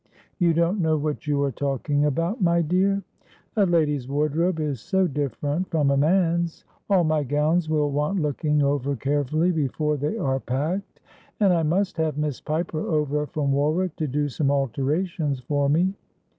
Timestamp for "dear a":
2.63-3.67